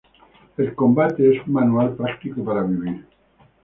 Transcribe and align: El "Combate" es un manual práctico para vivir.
El 0.57 0.73
"Combate" 0.73 1.29
es 1.37 1.45
un 1.45 1.53
manual 1.53 1.95
práctico 1.95 2.43
para 2.43 2.63
vivir. 2.63 3.05